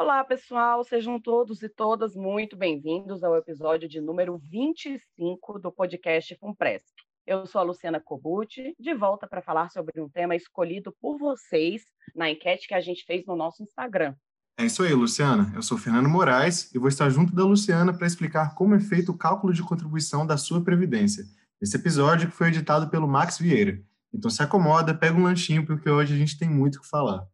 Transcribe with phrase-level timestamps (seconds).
[0.00, 6.34] Olá, pessoal, sejam todos e todas muito bem-vindos ao episódio de número 25 do podcast
[6.40, 6.88] Fumpresp.
[7.26, 11.82] Eu sou a Luciana Cobucci, de volta para falar sobre um tema escolhido por vocês
[12.16, 14.14] na enquete que a gente fez no nosso Instagram.
[14.58, 15.52] É isso aí, Luciana.
[15.54, 19.12] Eu sou Fernando Moraes e vou estar junto da Luciana para explicar como é feito
[19.12, 21.24] o cálculo de contribuição da sua previdência.
[21.60, 23.78] Esse episódio foi editado pelo Max Vieira.
[24.14, 27.28] Então se acomoda, pega um lanchinho, porque hoje a gente tem muito o que falar.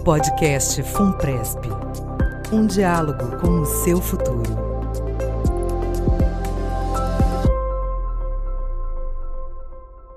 [0.00, 1.60] Podcast Fumpresp.
[2.52, 4.42] Um diálogo com o seu futuro.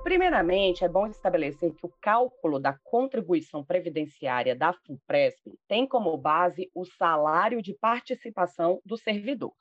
[0.02, 6.68] Primeiramente, é bom estabelecer que o cálculo da contribuição previdenciária da FUNPRESP tem como base
[6.74, 9.52] o salário de participação do servidor.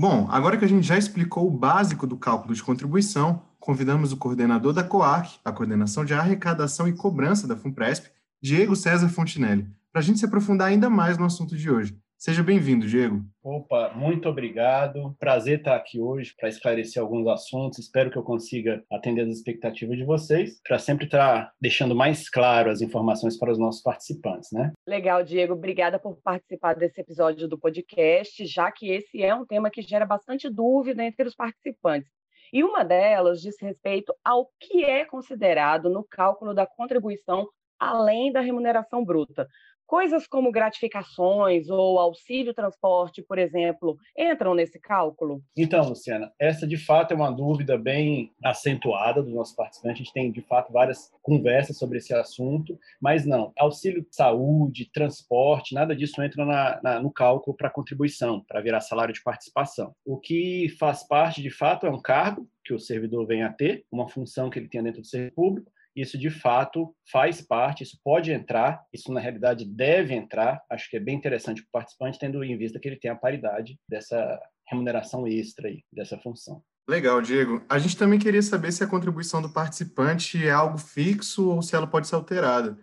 [0.00, 4.16] Bom, agora que a gente já explicou o básico do cálculo de contribuição, convidamos o
[4.16, 8.08] coordenador da COARC, a Coordenação de Arrecadação e Cobrança da FUNPRESP,
[8.40, 11.98] Diego César Fontinelli, para a gente se aprofundar ainda mais no assunto de hoje.
[12.18, 13.22] Seja bem-vindo, Diego.
[13.44, 15.14] Opa, muito obrigado.
[15.20, 17.78] Prazer estar aqui hoje para esclarecer alguns assuntos.
[17.78, 22.72] Espero que eu consiga atender as expectativas de vocês, para sempre estar deixando mais claro
[22.72, 24.72] as informações para os nossos participantes, né?
[24.84, 25.52] Legal, Diego.
[25.52, 30.04] Obrigada por participar desse episódio do podcast, já que esse é um tema que gera
[30.04, 32.10] bastante dúvida entre os participantes.
[32.52, 37.48] E uma delas diz respeito ao que é considerado no cálculo da contribuição
[37.78, 39.46] além da remuneração bruta.
[39.88, 45.40] Coisas como gratificações ou auxílio transporte, por exemplo, entram nesse cálculo?
[45.56, 49.98] Então, Luciana, essa de fato é uma dúvida bem acentuada dos nossos participantes.
[49.98, 53.50] A gente tem, de fato, várias conversas sobre esse assunto, mas não.
[53.56, 58.82] Auxílio de saúde, transporte, nada disso entra na, na, no cálculo para contribuição, para virar
[58.82, 59.94] salário de participação.
[60.04, 63.86] O que faz parte, de fato, é um cargo que o servidor vem a ter,
[63.90, 67.98] uma função que ele tem dentro do serviço público, isso de fato faz parte, isso
[68.04, 70.62] pode entrar, isso na realidade deve entrar.
[70.70, 73.16] Acho que é bem interessante para o participante, tendo em vista que ele tem a
[73.16, 76.62] paridade dessa remuneração extra aí, dessa função.
[76.88, 77.62] Legal, Diego.
[77.68, 81.76] A gente também queria saber se a contribuição do participante é algo fixo ou se
[81.76, 82.78] ela pode ser alterada.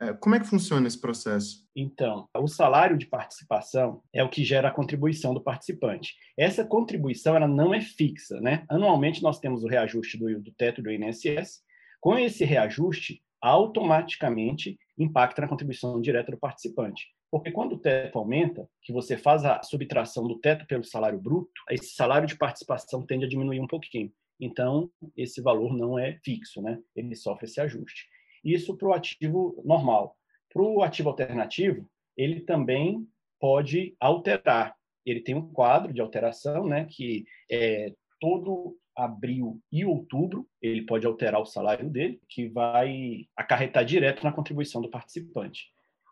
[0.00, 1.66] É, como é que funciona esse processo?
[1.74, 6.14] Então, o salário de participação é o que gera a contribuição do participante.
[6.38, 8.64] Essa contribuição ela não é fixa, né?
[8.68, 11.62] Anualmente nós temos o reajuste do, do teto do INSS
[12.00, 17.06] com esse reajuste, automaticamente impacta na contribuição direta do participante.
[17.30, 21.50] Porque quando o teto aumenta, que você faz a subtração do teto pelo salário bruto,
[21.70, 24.10] esse salário de participação tende a diminuir um pouquinho.
[24.40, 26.78] Então, esse valor não é fixo, né?
[26.96, 28.06] ele sofre esse ajuste.
[28.44, 30.16] Isso para o ativo normal.
[30.52, 33.06] Para o ativo alternativo, ele também
[33.38, 34.74] pode alterar.
[35.04, 41.06] Ele tem um quadro de alteração, né, que é todo abril e outubro, ele pode
[41.06, 45.70] alterar o salário dele, que vai acarretar direto na contribuição do participante.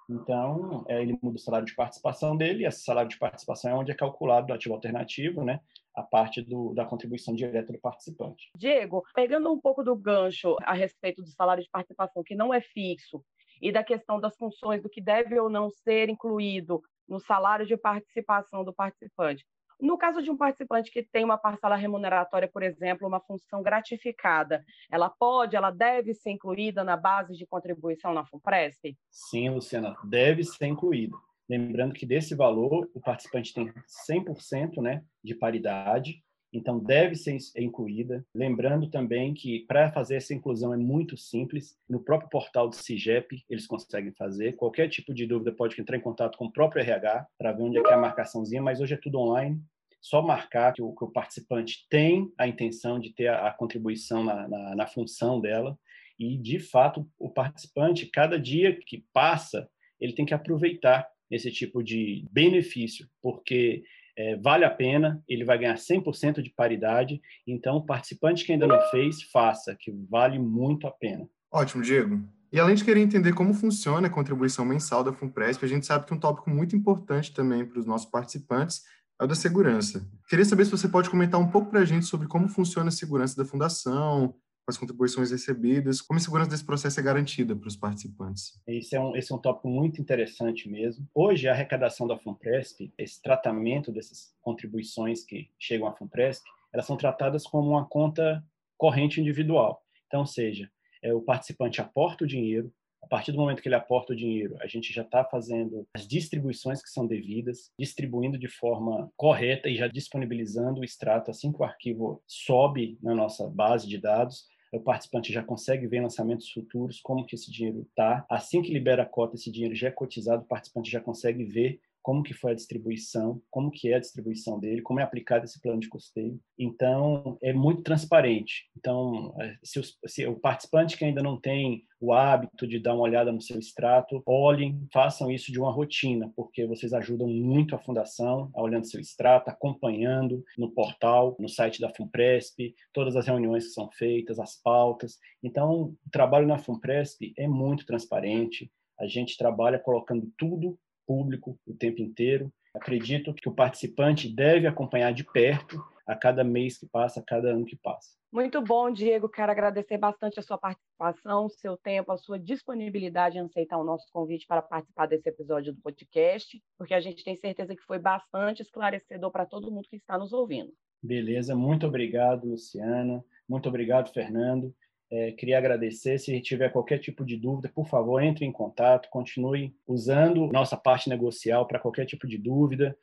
[0.09, 3.75] Então, é, ele muda o salário de participação dele, e esse salário de participação é
[3.75, 5.61] onde é calculado do ativo alternativo, né?
[5.97, 8.51] a parte do, da contribuição direta do participante.
[8.55, 12.61] Diego, pegando um pouco do gancho a respeito do salário de participação, que não é
[12.61, 13.25] fixo,
[13.63, 17.77] e da questão das funções, do que deve ou não ser incluído no salário de
[17.77, 19.45] participação do participante.
[19.81, 24.65] No caso de um participante que tem uma parcela remuneratória, por exemplo, uma função gratificada,
[24.91, 28.97] ela pode, ela deve ser incluída na base de contribuição na FUNPRESP?
[29.11, 31.17] Sim, Luciana, deve ser incluída.
[31.49, 33.73] Lembrando que desse valor, o participante tem
[34.11, 36.25] 100% né, de paridade,
[36.57, 38.25] então deve ser incluída.
[38.35, 41.77] Lembrando também que para fazer essa inclusão é muito simples.
[41.89, 44.55] No próprio portal do CIGEP eles conseguem fazer.
[44.55, 47.79] Qualquer tipo de dúvida pode entrar em contato com o próprio RH para ver onde
[47.79, 49.61] é que é a marcaçãozinha, mas hoje é tudo online.
[50.01, 54.23] Só marcar que o, que o participante tem a intenção de ter a, a contribuição
[54.23, 55.77] na, na, na função dela
[56.19, 59.69] e, de fato, o participante, cada dia que passa,
[60.01, 63.83] ele tem que aproveitar esse tipo de benefício, porque
[64.17, 68.81] é, vale a pena, ele vai ganhar 100% de paridade, então participante que ainda não
[68.91, 71.29] fez, faça, que vale muito a pena.
[71.53, 72.21] Ótimo, Diego.
[72.53, 76.07] E além de querer entender como funciona a contribuição mensal da FUNPRESP, a gente sabe
[76.07, 78.83] que um tópico muito importante também para os nossos participantes
[79.21, 80.07] é o da segurança.
[80.29, 82.93] Queria saber se você pode comentar um pouco para a gente sobre como funciona a
[82.93, 84.35] segurança da fundação,
[84.67, 88.61] as contribuições recebidas, como a segurança desse processo é garantida para os participantes?
[88.67, 91.09] Esse é um, esse é um tópico muito interessante mesmo.
[91.15, 96.97] Hoje, a arrecadação da FUNPRESP, esse tratamento dessas contribuições que chegam à FUNPRESP, elas são
[96.97, 98.45] tratadas como uma conta
[98.77, 99.83] corrente individual.
[100.07, 100.71] Então, seja,
[101.03, 102.73] é, o participante aporta o dinheiro,
[103.03, 106.09] a partir do momento que ele aporta o dinheiro, a gente já está fazendo as
[106.09, 111.61] distribuições que são devidas, distribuindo de forma correta e já disponibilizando o extrato assim que
[111.61, 117.01] o arquivo sobe na nossa base de dados o participante já consegue ver lançamentos futuros,
[117.01, 118.27] como que esse dinheiro está.
[118.29, 121.81] Assim que libera a cota, esse dinheiro já é cotizado, o participante já consegue ver
[122.07, 125.61] como que foi a distribuição, como que é a distribuição dele, como é aplicado esse
[125.61, 126.39] plano de custeio.
[126.57, 128.71] Então, é muito transparente.
[128.77, 132.95] Então, é, se, os, se, o participante que ainda não tem o hábito de dar
[132.95, 137.75] uma olhada no seu extrato, olhem, façam isso de uma rotina, porque vocês ajudam muito
[137.75, 143.65] a fundação, olhando seu extrato, acompanhando no portal, no site da FUNPRESP, todas as reuniões
[143.65, 145.19] que são feitas, as pautas.
[145.43, 151.75] Então, o trabalho na FUNPRESP é muito transparente, a gente trabalha colocando tudo público o
[151.75, 152.53] tempo inteiro.
[152.75, 157.51] Acredito que o participante deve acompanhar de perto a cada mês que passa, a cada
[157.51, 158.17] ano que passa.
[158.31, 159.29] Muito bom, Diego.
[159.29, 164.07] Quero agradecer bastante a sua participação, seu tempo, a sua disponibilidade em aceitar o nosso
[164.13, 168.63] convite para participar desse episódio do podcast, porque a gente tem certeza que foi bastante
[168.63, 170.73] esclarecedor para todo mundo que está nos ouvindo.
[171.03, 173.25] Beleza, muito obrigado, Luciana.
[173.49, 174.75] Muito obrigado, Fernando.
[175.11, 176.19] É, queria agradecer.
[176.19, 181.09] Se tiver qualquer tipo de dúvida, por favor, entre em contato, continue usando nossa parte
[181.09, 182.97] negocial para qualquer tipo de dúvida.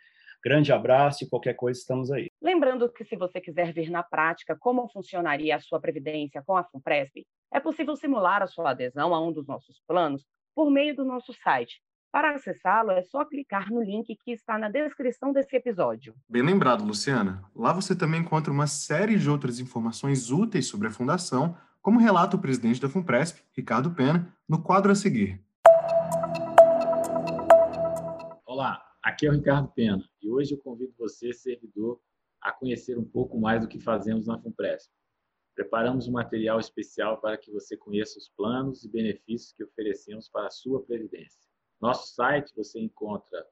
[0.43, 2.27] Grande abraço e qualquer coisa, estamos aí.
[2.41, 6.65] Lembrando que se você quiser ver na prática como funcionaria a sua previdência com a
[6.65, 11.05] FUNPRESP, é possível simular a sua adesão a um dos nossos planos por meio do
[11.05, 11.81] nosso site.
[12.11, 16.13] Para acessá-lo, é só clicar no link que está na descrição desse episódio.
[16.29, 17.43] Bem lembrado, Luciana.
[17.55, 22.37] Lá você também encontra uma série de outras informações úteis sobre a Fundação, como relata
[22.37, 25.43] o presidente da FUNPRESP, Ricardo Pena, no quadro a seguir.
[28.45, 31.99] Olá, aqui é o Ricardo Pena e hoje eu convido você, servidor,
[32.41, 34.93] a conhecer um pouco mais do que fazemos na FUNPRESP.
[35.53, 40.47] Preparamos um material especial para que você conheça os planos e benefícios que oferecemos para
[40.47, 41.41] a sua previdência.
[41.81, 43.45] Nosso site você encontra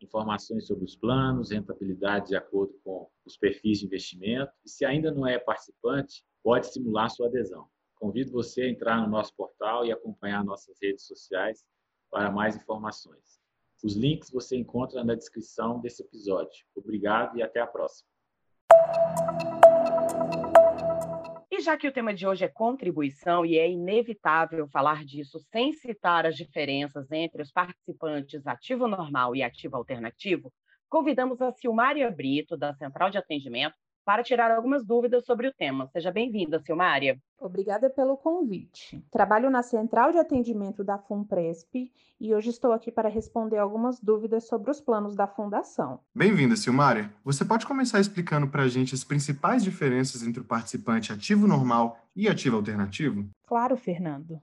[0.00, 4.52] informações sobre os planos, rentabilidade de acordo com os perfis de investimento.
[4.64, 7.68] E se ainda não é participante, pode simular sua adesão.
[8.04, 11.64] Convido você a entrar no nosso portal e acompanhar nossas redes sociais
[12.10, 13.40] para mais informações.
[13.82, 16.66] Os links você encontra na descrição desse episódio.
[16.74, 18.06] Obrigado e até a próxima.
[21.50, 25.72] E já que o tema de hoje é contribuição e é inevitável falar disso sem
[25.72, 30.52] citar as diferenças entre os participantes ativo normal e ativo alternativo,
[30.90, 35.88] convidamos a Silmária Brito, da Central de Atendimento, para tirar algumas dúvidas sobre o tema.
[35.92, 37.18] Seja bem-vinda, Silmária.
[37.38, 39.04] Obrigada pelo convite.
[39.10, 44.46] Trabalho na Central de Atendimento da FUNPRESP e hoje estou aqui para responder algumas dúvidas
[44.46, 46.00] sobre os planos da Fundação.
[46.14, 47.12] Bem-vinda, Silmária.
[47.24, 51.98] Você pode começar explicando para a gente as principais diferenças entre o participante ativo normal
[52.14, 53.28] e ativo alternativo?
[53.46, 54.40] Claro, Fernando.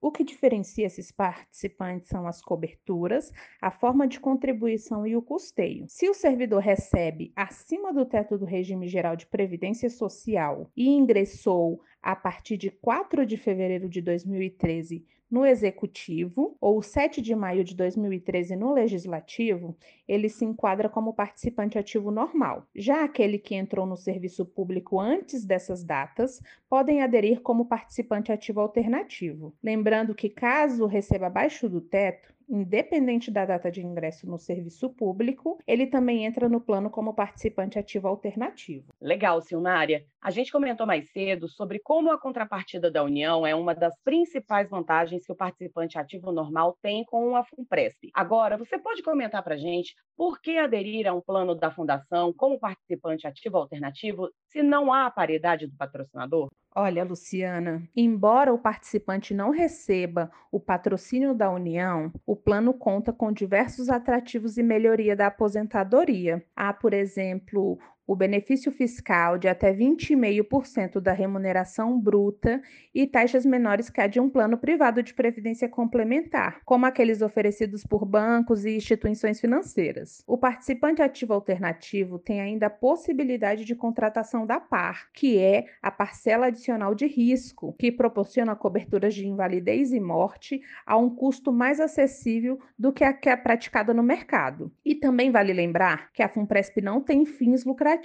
[0.00, 5.86] O que diferencia esses participantes são as coberturas, a forma de contribuição e o custeio.
[5.88, 11.80] Se o servidor recebe acima do teto do regime geral de previdência social e ingressou
[12.00, 17.74] a partir de 4 de fevereiro de 2013 no Executivo ou 7 de maio de
[17.74, 22.66] 2013 no Legislativo, ele se enquadra como participante ativo normal.
[22.74, 28.60] Já aquele que entrou no serviço público antes dessas datas podem aderir como participante ativo
[28.60, 29.54] alternativo.
[29.62, 35.58] Lembrando que, caso receba abaixo do teto, independente da data de ingresso no serviço público,
[35.66, 38.86] ele também entra no plano como participante ativo alternativo.
[39.00, 40.04] Legal, Silmária.
[40.20, 44.68] A gente comentou mais cedo sobre como a contrapartida da União é uma das principais
[44.68, 48.10] vantagens que o participante ativo normal tem com a FUNPRESP.
[48.14, 52.32] Agora, você pode comentar para a gente por que aderir a um plano da Fundação
[52.32, 56.48] como participante ativo alternativo se não há paridade do patrocinador?
[56.80, 63.32] Olha, Luciana, embora o participante não receba o patrocínio da União, o plano conta com
[63.32, 66.40] diversos atrativos e melhoria da aposentadoria.
[66.54, 72.62] Há, por exemplo, o benefício fiscal de até 20,5% da remuneração bruta
[72.94, 77.84] e taxas menores que a de um plano privado de previdência complementar, como aqueles oferecidos
[77.84, 80.22] por bancos e instituições financeiras.
[80.26, 85.90] O participante ativo alternativo tem ainda a possibilidade de contratação da PAR, que é a
[85.90, 91.78] parcela adicional de risco, que proporciona coberturas de invalidez e morte a um custo mais
[91.78, 94.72] acessível do que a que é praticada no mercado.
[94.82, 97.97] E também vale lembrar que a FUNPRESP não tem fins lucrativos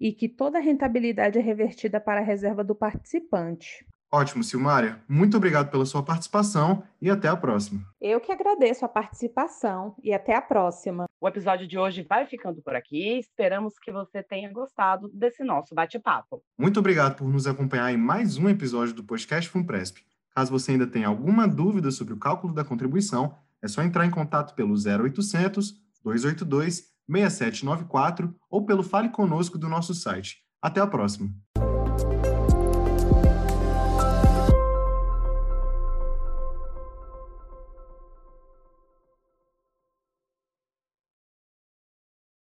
[0.00, 3.86] e que toda a rentabilidade é revertida para a reserva do participante.
[4.10, 5.02] Ótimo, Silmária.
[5.08, 7.82] Muito obrigado pela sua participação e até a próxima.
[8.00, 11.06] Eu que agradeço a participação e até a próxima.
[11.20, 13.18] O episódio de hoje vai ficando por aqui.
[13.18, 16.42] Esperamos que você tenha gostado desse nosso bate-papo.
[16.56, 20.02] Muito obrigado por nos acompanhar em mais um episódio do podcast FUNPRESP.
[20.34, 24.10] Caso você ainda tenha alguma dúvida sobre o cálculo da contribuição, é só entrar em
[24.10, 30.38] contato pelo 0800 282 6794 ou pelo Fale Conosco do nosso site.
[30.60, 31.30] Até a próxima!